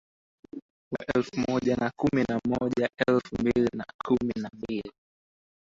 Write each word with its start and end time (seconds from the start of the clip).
wa 0.91 1.05
elfu 1.15 1.31
moja 1.51 1.75
na 1.75 1.91
kumi 1.97 2.23
na 2.29 2.39
moja 2.47 2.89
elfu 3.07 3.35
mbili 3.39 3.69
na 3.73 3.85
kumi 4.07 4.33
na 4.41 4.49
mbili 4.53 4.91